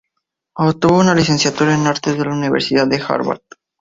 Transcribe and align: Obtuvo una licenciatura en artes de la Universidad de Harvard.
Obtuvo 0.55 0.97
una 0.99 1.13
licenciatura 1.13 1.75
en 1.75 1.85
artes 1.85 2.17
de 2.17 2.25
la 2.25 2.33
Universidad 2.33 2.87
de 2.87 3.03
Harvard. 3.07 3.43